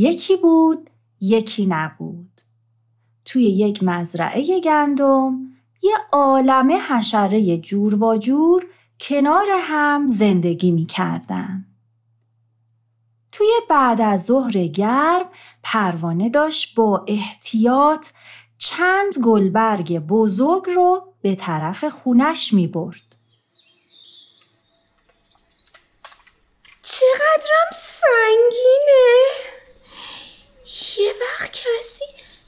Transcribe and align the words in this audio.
یکی 0.00 0.36
بود 0.36 0.90
یکی 1.20 1.66
نبود 1.66 2.42
توی 3.24 3.44
یک 3.44 3.82
مزرعه 3.82 4.60
گندم 4.60 5.38
یه 5.82 5.94
عالمه 6.12 6.78
حشره 6.78 7.58
جور 7.58 8.04
و 8.04 8.16
جور 8.16 8.66
کنار 9.00 9.46
هم 9.60 10.08
زندگی 10.08 10.70
می 10.70 10.86
کردن. 10.86 11.66
توی 13.32 13.46
بعد 13.68 14.00
از 14.00 14.24
ظهر 14.24 14.66
گرم 14.66 15.28
پروانه 15.62 16.28
داشت 16.28 16.74
با 16.74 17.04
احتیاط 17.08 18.06
چند 18.58 19.18
گلبرگ 19.24 19.98
بزرگ 19.98 20.64
رو 20.76 21.14
به 21.22 21.34
طرف 21.34 21.84
خونش 21.84 22.52
می 22.52 22.66
برد. 22.66 23.16
چقدرم 26.82 27.70
سنگینه 27.72 29.59
یه 30.98 31.12
وقت 31.20 31.50
کسی 31.50 32.04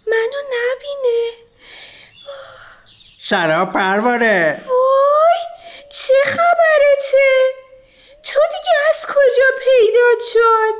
منو 0.06 0.42
نبینه. 0.46 1.32
سلام 3.20 3.72
پروانه 3.72 4.60
وای 4.66 5.40
چه 5.90 6.14
خبرته؟ 6.24 7.28
تو 8.24 8.40
دیگه 8.50 8.74
از 8.90 9.06
کجا 9.06 9.44
پیدا 9.64 10.24
شد؟ 10.32 10.74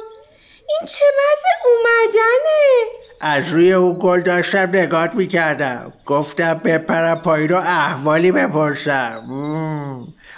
این 0.69 0.89
چه 0.89 1.05
وضع 1.05 1.49
اومدنه؟ 1.67 2.87
از 3.21 3.49
روی 3.49 3.73
او 3.73 3.99
گل 3.99 4.21
داشتم 4.21 4.59
نگات 4.59 5.15
می‌کردم. 5.15 5.93
گفتم 6.07 6.55
بپرم 6.55 7.23
پایین 7.23 7.49
رو 7.49 7.57
احوالی 7.57 8.33
بپرسم. 8.33 9.23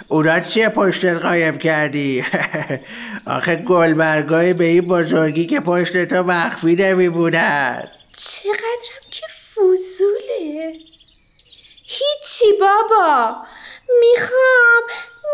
اونا 0.07 0.39
چیه 0.39 0.69
پشتت 0.69 1.21
قایم 1.21 1.57
کردی؟ 1.57 2.25
آخه 3.37 3.55
گلبرگای 3.55 4.53
به 4.53 4.65
این 4.65 4.87
بزرگی 4.87 5.45
که 5.45 5.59
پشت 5.59 6.05
تو 6.05 6.23
مخفی 6.23 6.75
نمیبونن 6.75 7.91
چقدرم 8.17 9.05
که 9.11 9.25
فضوله. 9.55 10.73
هیچی 11.83 12.53
بابا. 12.59 13.35
می‌خوام 14.01 14.83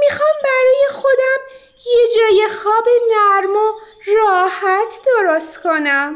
می‌خوام 0.01 0.35
برای 0.43 1.01
خودم 1.01 1.39
یه 1.85 2.07
جای 2.15 2.47
خواب 2.63 2.85
نرم 3.11 3.55
و 3.55 3.73
راحت 4.17 4.93
درست 5.05 5.61
کنم. 5.61 6.15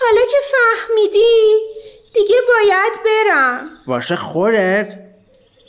حالا 0.00 0.20
که 0.30 0.36
فهمیدی 0.50 1.58
دیگه 2.14 2.36
باید 2.48 2.92
برم. 3.04 3.68
واسه 3.86 4.16
خودت؟ 4.16 5.07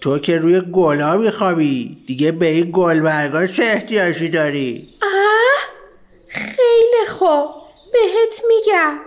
تو 0.02 0.20
که 0.20 0.40
روی 0.40 0.62
گلا 0.62 1.18
میخوابی. 1.18 2.04
دیگه 2.08 2.32
به 2.32 2.46
این 2.46 2.72
گلبرگا 2.74 3.48
چه 3.48 3.64
احتیاجی 3.64 4.30
داری؟ 4.30 4.88
آه 5.02 5.60
خیلی 6.28 7.06
خوب. 7.08 7.50
بهت 7.94 8.44
میگم. 8.48 9.00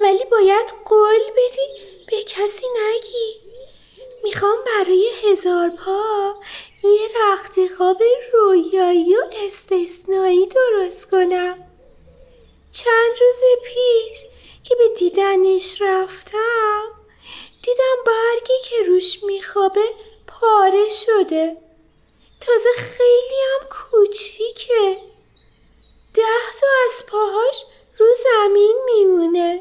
ولی 0.00 0.24
باید 0.30 0.74
قول 0.84 1.20
بدی 1.36 1.86
به 2.10 2.22
کسی 2.22 2.66
نگی. 2.66 3.46
می‌خوام 4.24 4.56
برای 4.66 5.08
هزار 5.30 5.70
پا 5.70 6.34
یه 6.84 7.08
رخت 7.22 7.54
خواب 7.76 8.02
رویایی 8.32 9.16
و 9.16 9.20
استثنایی 9.46 10.46
درست 10.46 11.10
کنم. 11.10 11.54
چند 12.72 13.16
روز 13.20 13.40
پیش 13.64 14.18
که 14.64 14.74
به 14.74 14.88
دیدنش 14.98 15.82
رفتم 15.82 16.82
دیدم 17.66 17.96
برگی 18.06 18.58
که 18.64 18.76
روش 18.90 19.18
میخوابه 19.22 19.84
پاره 20.26 20.88
شده. 20.90 21.56
تازه 22.40 22.68
خیلی 22.76 23.40
هم 23.44 23.68
کوچیکه. 23.68 24.96
ده 26.14 26.52
تا 26.60 26.66
از 26.86 27.06
پاهاش 27.06 27.64
رو 27.98 28.06
زمین 28.24 28.76
میمونه. 28.86 29.60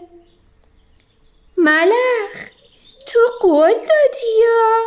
ملخ 1.57 2.49
تو 3.07 3.19
قول 3.41 3.73
دادی 3.73 4.39
یا؟ 4.41 4.81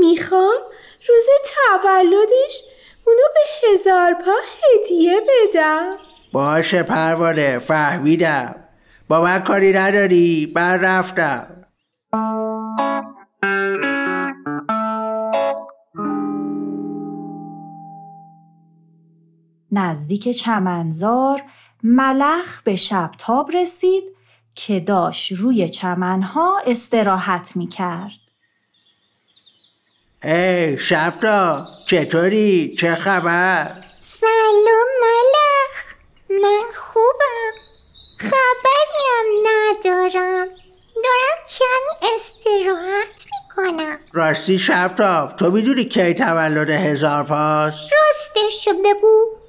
می‌خوام 0.00 0.60
روز 1.08 1.26
تولدش 1.44 2.62
اونو 3.06 3.22
به 3.34 3.68
هزار 3.68 4.14
پا 4.14 4.36
هدیه 4.62 5.20
بدم. 5.20 5.98
باشه 6.32 6.82
پروانه 6.82 7.58
فهمیدم. 7.58 8.64
با 9.08 9.20
من 9.20 9.42
کاری 9.42 9.72
نداری؟ 9.72 10.52
من 10.54 10.80
رفتم. 10.80 11.59
نزدیک 19.72 20.28
چمنزار 20.28 21.42
ملخ 21.82 22.62
به 22.62 22.76
شبتاب 22.76 23.50
رسید 23.54 24.04
که 24.54 24.80
داشت 24.80 25.32
روی 25.32 25.68
چمنها 25.68 26.62
استراحت 26.66 27.56
می 27.56 27.68
کرد. 27.68 28.20
ای 30.24 30.78
شبتاب 30.78 31.64
چطوری؟ 31.86 32.76
چه 32.78 32.94
خبر؟ 32.94 33.84
سلام 34.00 34.88
ملخ 35.02 35.94
من 36.30 36.64
خوبم 36.74 37.52
خبریم 38.18 39.46
ندارم 39.46 40.46
دارم 41.04 41.38
کمی 41.58 42.10
استراحت 42.14 43.26
می‌کنم 43.32 43.98
راستی 44.12 44.58
شبتاب 44.58 45.36
تو 45.36 45.50
می‌دونی 45.50 45.84
کی 45.84 46.14
تولد 46.14 46.70
هزار 46.70 47.24
پاس؟ 47.24 47.74
راستشو 47.74 48.72
بگو 48.72 49.24
چی 49.34 49.39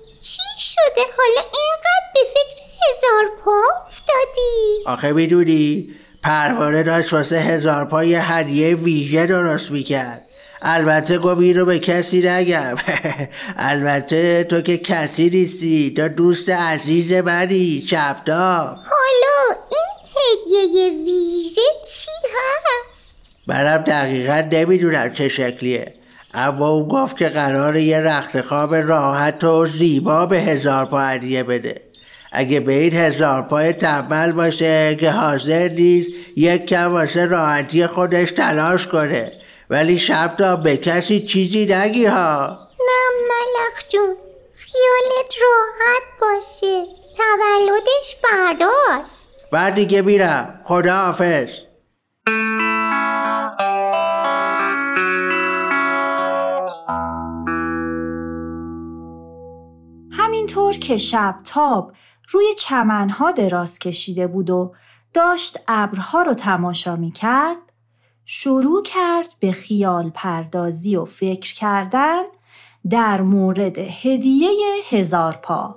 شده. 0.86 1.02
حالا 1.18 1.42
اینقدر 1.42 2.12
به 2.14 2.20
فکر 2.34 2.62
هزار 2.90 3.32
پا 3.46 3.62
افتادی. 3.86 4.84
آخه 4.86 5.12
می‌دونی 5.12 5.90
پروانه 6.24 6.84
داشت 6.84 7.14
واسه 7.14 7.36
هزار 7.36 7.86
پا 7.86 8.04
یه 8.04 8.32
هدیه 8.32 8.76
ویژه 8.76 9.26
درست 9.26 9.72
می‌کرد. 9.72 10.22
البته 10.62 11.18
گفت 11.18 11.42
رو 11.42 11.66
به 11.66 11.80
کسی 11.80 12.22
نگم. 12.30 12.76
البته 13.58 14.44
تو 14.44 14.62
که 14.62 14.78
کسی 14.78 15.30
نیستی 15.30 15.94
تو 15.98 16.08
دوست 16.08 16.50
عزیز 16.50 17.14
منی 17.14 17.86
شبتاب 17.90 18.68
حالا 18.68 19.60
این 19.72 19.92
هدیه 20.16 20.90
ویژه 21.06 21.62
چی 21.88 22.12
هست؟ 22.28 23.16
منم 23.48 23.78
دقیقا 23.78 24.44
نمی‌دونم 24.52 25.14
چه 25.14 25.30
شکلیه. 25.30 25.94
اما 26.34 26.84
گفت 26.84 27.18
که 27.18 27.30
قرار 27.30 27.76
یه 27.76 28.00
رخت 28.00 28.42
خواب 28.42 28.76
راحت 28.76 29.44
و 29.44 29.68
زیبا 29.68 30.26
به 30.26 30.38
هزار 30.38 30.86
پا 30.86 31.00
هدیه 31.00 31.44
بده. 31.44 31.82
اگه 32.32 32.60
به 32.60 32.74
این 32.74 32.94
هزار 32.94 33.42
پای 33.42 33.74
تنبل 33.74 34.32
باشه 34.32 34.96
که 34.96 35.12
حاضر 35.12 35.68
نیست 35.68 36.12
یک 36.36 36.66
کم 36.66 36.94
واسه 36.94 37.26
راحتی 37.26 37.88
خودش 37.88 38.32
تلاش 38.32 38.88
کنه. 38.88 39.32
ولی 39.70 40.00
شب 40.00 40.36
تا 40.38 40.56
به 40.56 40.78
کسی 40.78 41.20
چیزی 41.20 41.66
نگی 41.66 42.06
ها. 42.06 42.60
نه 42.80 43.28
ملخ 43.30 43.90
جون 43.90 44.16
خیالت 44.52 45.34
راحت 45.42 46.04
باشه. 46.22 46.86
تولدش 47.18 48.16
فرداست. 48.22 49.48
بعد 49.52 49.76
دیگه 49.76 50.02
میرم. 50.02 50.62
خدا 50.64 50.96
حافظ 50.96 51.48
که 60.92 60.98
شب 60.98 61.36
تاب 61.46 61.92
روی 62.30 62.54
چمنها 62.54 63.32
دراز 63.32 63.80
کشیده 63.80 64.28
بود 64.28 64.50
و 64.50 64.74
داشت 65.14 65.60
ابرها 65.68 66.22
رو 66.22 66.34
تماشا 66.34 66.96
می 66.96 67.12
کرد 67.12 67.58
شروع 68.26 68.84
کرد 68.84 69.36
به 69.40 69.52
خیال 69.52 70.10
پردازی 70.10 70.96
و 70.96 71.06
فکر 71.06 71.54
کردن 71.54 72.24
در 72.90 73.22
مورد 73.22 73.78
هدیه 73.78 74.50
هزار 74.90 75.34
پا. 75.34 75.76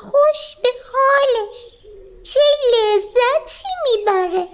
خوش 0.00 0.56
به 0.62 0.68
حالش. 0.92 1.74
چه 2.24 2.40
لذتی 2.72 3.68
می‌بره. 3.84 4.48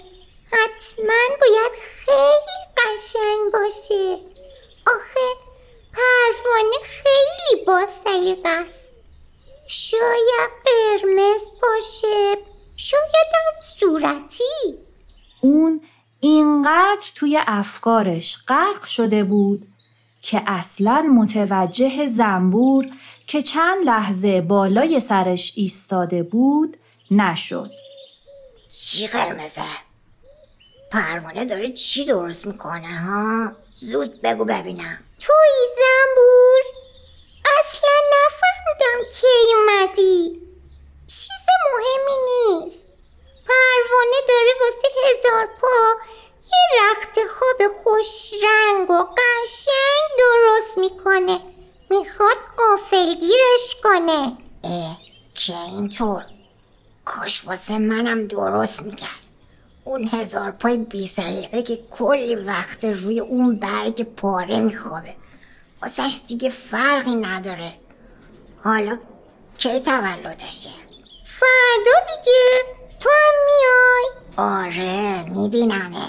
حتما 0.46 1.36
باید 1.40 1.72
خیلی 1.80 2.62
قشنگ 2.76 3.52
باشه. 3.52 4.16
آخه 4.86 5.52
پروانه 5.92 6.76
خیلی 6.82 7.64
با 7.66 7.86
است. 8.44 8.91
شاید 9.74 10.50
قرمز 10.64 11.40
باشه. 11.62 12.36
شاید 12.76 13.32
صورتی. 13.80 14.44
اون 15.40 15.80
اینقدر 16.20 17.06
توی 17.14 17.38
افکارش 17.46 18.36
غرق 18.48 18.84
شده 18.84 19.24
بود 19.24 19.68
که 20.22 20.42
اصلا 20.46 21.02
متوجه 21.02 22.06
زنبور 22.06 22.86
که 23.26 23.42
چند 23.42 23.84
لحظه 23.84 24.40
بالای 24.40 25.00
سرش 25.00 25.52
ایستاده 25.56 26.22
بود 26.22 26.76
نشد. 27.10 27.70
چی 28.68 29.06
قرمزه؟ 29.06 29.62
پروانه 30.90 31.44
داره 31.44 31.72
چی 31.72 32.04
درست 32.04 32.46
می‌کنه 32.46 33.00
ها؟ 33.00 33.52
زود 33.76 34.22
بگو 34.22 34.44
ببینم. 34.44 34.98
توی 35.18 35.68
زنبور؟ 35.76 36.82
اصلا 37.60 37.90
نفهمیدم 38.12 39.12
کی 39.12 39.26
اومدی 39.56 40.42
درست 50.18 50.78
می‌کنه 50.78 51.40
می‌خواد 51.90 52.36
قافلگیرش 52.56 53.76
کنه 53.82 54.36
اه 54.64 54.98
که 55.34 55.58
اینطور 55.58 56.24
کاش 57.04 57.41
واسه 57.52 57.78
منم 57.78 58.26
درست 58.26 58.82
می‌کرد. 58.82 59.30
اون 59.84 60.08
هزار 60.12 60.50
پای 60.50 60.76
بی 60.76 61.06
سلیقه 61.06 61.62
که 61.62 61.78
کلی 61.90 62.34
وقت 62.34 62.84
روی 62.84 63.20
اون 63.20 63.56
برگ 63.56 64.02
پاره 64.02 64.60
میخوابه. 64.60 65.14
واسهش 65.82 66.20
دیگه 66.26 66.50
فرقی 66.50 67.14
نداره. 67.14 67.72
حالا 68.64 68.98
کی 69.58 69.80
تولدشه؟ 69.80 70.70
فردا 71.26 71.92
دیگه. 72.06 72.62
تو 73.00 73.08
هم 73.08 73.34
میای. 73.46 74.06
آره 74.36 75.30
میبینمه 75.30 76.06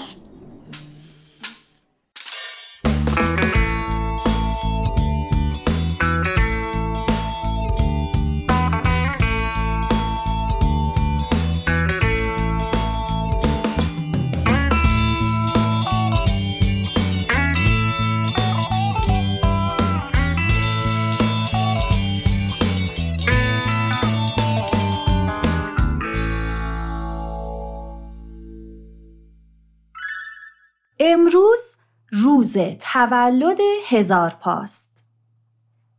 روز 32.54 32.76
تولد 32.80 33.58
هزار 33.88 34.36
پاست. 34.40 34.90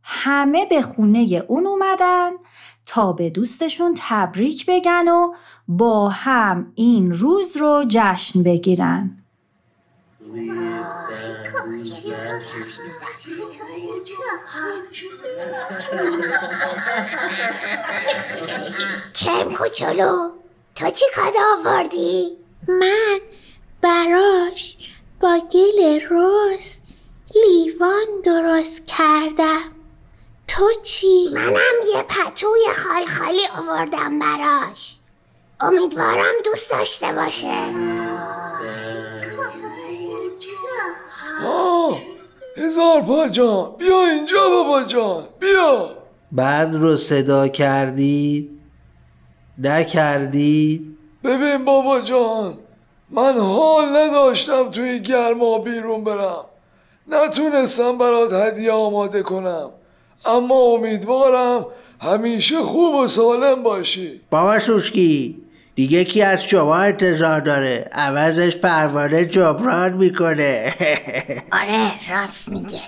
همه 0.02 0.64
به 0.64 0.82
خونه 0.82 1.44
اون 1.48 1.66
اومدن 1.66 2.30
تا 2.86 3.12
به 3.12 3.30
دوستشون 3.30 3.94
تبریک 3.98 4.66
بگن 4.68 5.08
و 5.08 5.34
با 5.68 6.08
هم 6.08 6.72
این 6.74 7.12
روز 7.12 7.56
رو 7.56 7.84
جشن 7.88 8.42
بگیرن. 8.42 9.10
کرم 19.14 19.54
کوچولو 19.54 20.30
تو 20.76 20.90
چی 20.90 21.04
کادا 21.16 21.40
آوردی؟ 21.58 22.36
من 22.68 23.05
با 25.26 25.38
گل 25.52 26.00
روز 26.10 26.64
لیوان 27.34 28.06
درست 28.24 28.86
کردم. 28.86 29.60
تو 30.48 30.70
چی؟ 30.82 31.28
منم 31.32 31.54
یه 31.94 32.02
پتوی 32.02 32.60
خالخالی 32.76 33.40
آوردم 33.58 34.18
براش. 34.18 34.96
امیدوارم 35.60 36.34
دوست 36.44 36.70
داشته 36.70 37.12
باشه. 37.12 37.74
آه 41.44 42.02
هزار 42.56 43.02
پا 43.02 43.28
جان 43.28 43.72
بیا 43.78 44.06
اینجا 44.06 44.48
بابا 44.48 44.82
جان 44.82 45.24
بیا. 45.40 45.90
بعد 46.32 46.74
رو 46.74 46.96
صدا 46.96 47.48
کردید 47.48 48.50
نکردید 49.58 50.98
ببین 51.24 51.64
بابا 51.64 52.00
جان 52.00 52.58
من 53.10 53.38
حال 53.38 53.96
نداشتم 53.96 54.70
توی 54.70 55.00
گرما 55.00 55.58
بیرون 55.58 56.04
برم. 56.04 56.44
نتونستم 57.08 57.98
برات 57.98 58.32
هدیه 58.32 58.72
آماده 58.72 59.22
کنم. 59.22 59.70
اما 60.26 60.54
امیدوارم 60.54 61.66
همیشه 62.00 62.62
خوب 62.62 62.94
و 62.94 63.08
سالم 63.08 63.62
باشی. 63.62 64.20
بابا 64.30 64.60
سوسکی 64.60 65.42
دیگه 65.74 66.04
کی 66.04 66.22
از 66.22 66.42
شما 66.42 66.76
انتظار 66.76 67.40
داره؟ 67.40 67.90
عوضش 67.92 68.56
پروانه 68.56 69.24
جبران 69.24 69.92
می‌کنه. 69.92 70.74
آره 71.62 72.10
راست 72.10 72.48
میگه. 72.48 72.80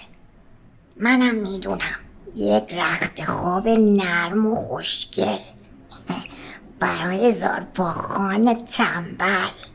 منم 1.00 1.34
می‌دونم. 1.34 1.98
یک 2.36 2.74
رخت 2.74 3.24
خواب 3.24 3.68
نرم 3.68 4.46
و 4.46 4.54
خوشگل. 4.54 5.36
برای 6.80 7.30
هزار 7.30 7.66
پا 7.74 7.90
خان 7.90 8.54
تنبل. 8.54 9.67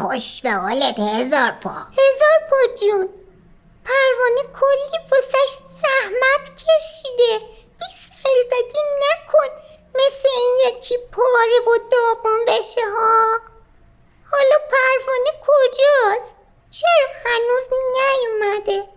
خوش 0.00 0.40
به 0.42 0.50
حالت 0.50 0.98
هزار 0.98 1.50
پا. 1.50 1.70
هزار 1.70 2.38
پا 2.50 2.74
جون. 2.80 3.08
پروانه 3.84 4.42
کلی 4.60 4.98
واسش 5.12 5.52
زحمت 5.82 6.50
کشیده. 6.50 7.38
بی 7.78 7.88
سلیقگی 8.06 8.82
نکن. 9.02 9.48
مثل 9.94 10.28
این 10.36 10.56
یکی 10.66 10.94
پاره 11.12 11.60
و 11.66 11.78
داغون 11.92 12.44
بشه 12.48 12.80
ها. 12.80 13.38
حالا 14.32 14.56
پروانه 14.70 15.30
کجاست؟ 15.46 16.36
چرا 16.70 17.08
هنوز 17.24 17.64
نیومده؟ 17.94 18.95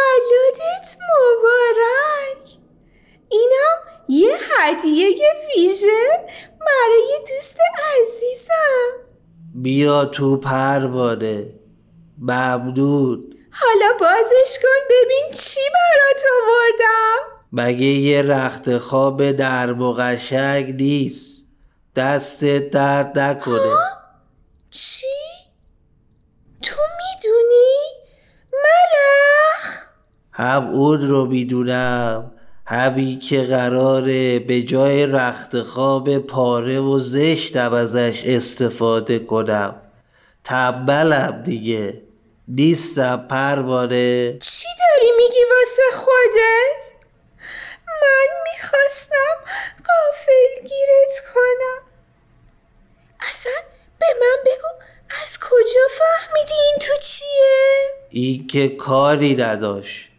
تولدت 0.00 0.96
مبارک. 1.10 2.48
اینم 3.28 3.78
یه 4.08 4.36
هدیه 4.56 5.30
ویژه 5.56 6.28
برای 6.60 7.20
دوست 7.28 7.56
عزیزم. 7.78 9.12
بیا 9.62 10.04
تو 10.04 10.36
پروانه. 10.40 11.46
ممنون. 12.22 13.20
حالا 13.52 13.92
بازش 14.00 14.58
کن 14.62 14.86
ببین 14.90 15.34
چی 15.34 15.60
برات 15.74 16.22
آوردم. 16.42 17.36
مگه 17.52 17.86
یه 17.86 18.22
رخت 18.22 18.78
خواب 18.78 19.32
در 19.32 19.72
و 19.72 19.92
قشنگ 19.92 20.74
نیست؟ 20.74 21.42
دست 21.96 22.44
درد 22.44 23.18
نکنه. 23.18 23.76
چی؟ 24.70 25.06
تو 26.64 26.76
می‌دونی؟ 26.76 27.76
ملخ 28.52 29.78
هم 30.32 30.70
اون 30.70 31.08
رو 31.08 31.26
می‌دونم. 31.26 32.32
همین 32.66 33.20
که 33.20 33.42
قراره 33.42 34.38
به 34.38 34.62
جای 34.62 35.06
رخت 35.06 35.62
خواب 35.62 36.18
پاره 36.18 36.80
و 36.80 36.98
زشتم 37.00 37.72
ازش 37.72 38.22
استفاده 38.24 39.18
کنم. 39.18 39.76
تنبلم 40.44 41.42
دیگه. 41.44 42.02
نیستم 42.48 43.26
پروانه. 43.30 44.38
چی 44.38 44.66
داری 44.78 45.10
میگی 45.16 45.44
واسه 45.50 45.82
خودت؟ 45.96 46.82
من 47.86 48.28
می‌خواستم 48.44 49.34
قافل 49.86 50.62
گیرت 50.62 51.32
کنم. 51.34 51.92
اصلا 53.30 53.52
به 54.00 54.06
من 54.20 54.42
بگو 54.46 54.68
از 55.22 55.38
کجا 55.38 55.80
فهمیدی 55.98 56.54
این 56.54 56.78
تو 56.80 56.92
چیه؟ 57.02 57.90
این 58.10 58.46
که 58.46 58.68
کاری 58.68 59.34
نداشت. 59.34 60.09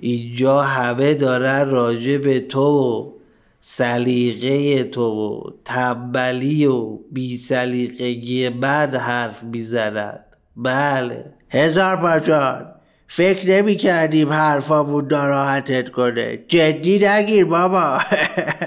اینجا 0.00 0.62
همه 0.62 1.14
دارن 1.14 1.70
راجع 1.70 2.18
به 2.18 2.40
تو 2.40 2.60
و 2.60 3.12
سلیقه 3.60 4.84
تو 4.84 5.02
و 5.02 5.50
تنبلی 5.64 6.66
و 6.66 6.90
بی 7.12 7.38
سلیقگی 7.38 8.48
من 8.48 8.90
حرف 8.90 9.44
می‌زنند 9.44 10.24
بله. 10.56 11.24
هزار 11.50 11.96
باجان 11.96 12.66
فکر 13.08 13.50
نمی 13.50 13.76
کردیم 13.76 14.32
حرفامون 14.32 15.08
ناراحتت 15.10 15.88
کنه. 15.88 16.38
جدی 16.48 16.98
نگیر 16.98 17.44
بابا. 17.44 17.98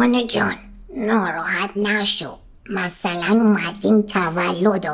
پروانه 0.00 0.26
جان 0.26 0.58
ناراحت 0.96 1.70
نشو. 1.76 2.38
مثلا 2.70 3.30
اومدیم 3.30 4.02
تولد 4.02 4.86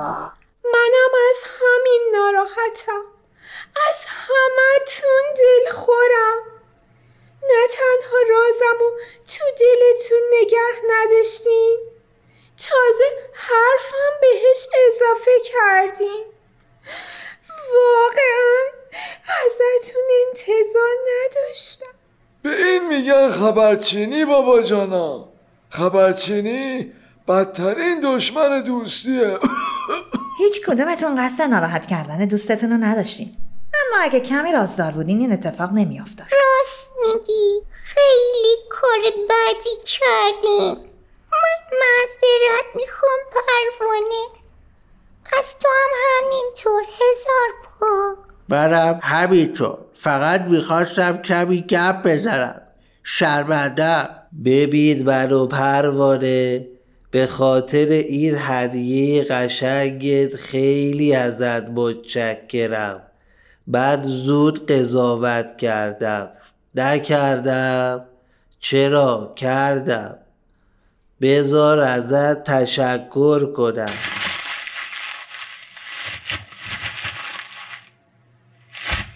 منم 0.72 1.12
از 1.28 1.36
همین 1.44 2.12
ناراحتم. 2.12 3.04
از 3.90 4.04
همتون 4.06 5.22
دلخورم 5.38 6.38
نه 7.42 7.68
تنها 7.72 8.18
رازم 8.30 8.82
و 8.84 8.90
تو 9.32 9.44
دلتون 9.60 10.22
نگه 10.32 10.74
نداشتین 10.90 11.78
تازه 12.58 13.04
حرفم 13.34 14.20
بهش 14.20 14.66
اضافه 14.86 15.30
کردین. 15.44 16.26
واقعا 17.74 18.56
ازتون 19.44 20.02
انتظار 20.26 20.94
نداشتم. 21.08 21.55
میگن 22.96 23.30
خبرچینی 23.30 24.24
بابا 24.24 24.62
جانا. 24.62 25.24
خبرچینی 25.70 26.92
بدترین 27.28 28.00
دشمن 28.04 28.62
دوستیه. 28.62 29.38
هیچ 30.38 30.60
کدومتون 30.66 31.26
قصد 31.26 31.42
ناراحت 31.42 31.86
کردن 31.86 32.24
دوستتون 32.24 32.70
رو 32.70 32.76
نداشتین. 32.76 33.28
اما 33.74 34.02
اگه 34.02 34.20
کمی 34.20 34.52
رازدار 34.52 34.90
بودین 34.92 35.20
این 35.20 35.32
اتفاق 35.32 35.72
نمیافتاد. 35.72 36.26
راست 36.32 36.90
میگی. 37.02 37.60
خیلی 37.70 38.56
کار 38.70 38.98
بدی 39.28 39.76
کردیم 39.84 40.76
من 41.32 41.78
معذرت 41.80 42.76
می‌خوام 42.76 43.20
پروانه. 43.32 44.26
از 45.38 45.58
تو 45.58 45.68
هم 45.68 45.90
همینطور 46.08 46.82
هزار 46.82 47.50
پا. 47.80 48.16
منم 48.48 49.00
همینطور. 49.02 49.78
فقط 50.00 50.40
می‌خواستم 50.40 51.22
کمی 51.22 51.60
گپ 51.60 52.02
بزنم. 52.02 52.65
شرمنده. 53.08 54.08
ببین 54.44 55.04
منو 55.04 55.46
پروانه. 55.46 56.66
به 57.10 57.26
خاطر 57.26 57.86
این 57.88 58.34
هدیه 58.38 59.24
قشنگت 59.24 60.36
خیلی 60.36 61.14
ازت 61.14 61.68
متشکرم. 61.68 63.02
من 63.68 64.02
زود 64.04 64.70
قضاوت 64.70 65.56
کردم. 65.56 66.28
نکردم. 66.74 68.04
چرا؟ 68.60 69.32
کردم. 69.36 70.14
بذار 71.20 71.80
ازت 71.80 72.44
تشکر 72.44 73.52
کنم. 73.52 74.15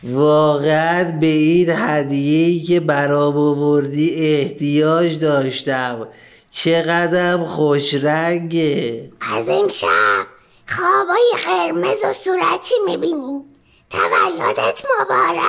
واقعا 0.04 1.19
به 1.21 1.26
این 1.26 1.71
هدیه‌ای 1.71 2.61
که 2.61 2.80
برام 2.80 3.37
آوردی 3.37 4.14
احتیاج 4.14 5.19
داشتم. 5.19 6.09
چقدر 6.50 7.37
خوش 7.37 7.95
رنگه 7.95 9.09
از 9.21 9.49
امشب 9.49 10.26
خوابای 10.69 11.33
قرمز 11.47 12.04
و 12.04 12.12
صورتی 12.12 12.75
می‌بینیم 12.87 13.42
تولدت 13.90 14.83
مبارک. 15.00 15.40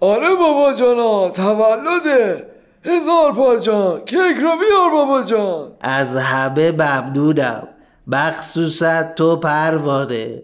آره 0.00 0.34
بابا 0.34 0.72
جانا 0.72 1.30
تولده. 1.30 2.50
هزار 2.84 3.32
پا 3.32 3.56
جان 3.56 4.04
کیک 4.04 4.36
رو 4.42 4.56
بیار 4.58 4.90
بابا 4.92 5.22
جان. 5.22 5.72
از 5.80 6.16
همه 6.16 6.72
ممنونم. 6.72 7.68
مخصوصا 8.06 9.02
تو 9.16 9.36
پروانه. 9.36 10.42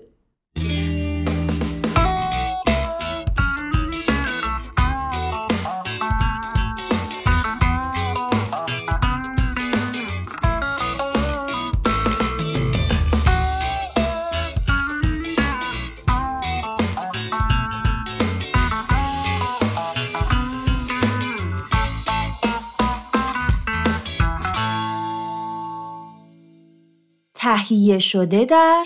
تهیه 27.56 27.98
شده 27.98 28.44
در 28.44 28.84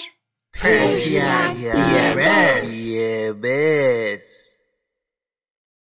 پرژین 0.54 1.22
بس. 3.42 4.29